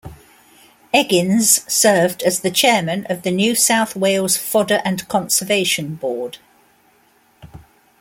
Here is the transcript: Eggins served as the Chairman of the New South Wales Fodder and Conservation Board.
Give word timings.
Eggins 0.95 1.69
served 1.69 2.23
as 2.23 2.39
the 2.39 2.49
Chairman 2.49 3.05
of 3.07 3.21
the 3.21 3.29
New 3.29 3.53
South 3.53 3.95
Wales 3.95 4.35
Fodder 4.35 4.81
and 4.83 5.07
Conservation 5.07 5.93
Board. 5.93 6.39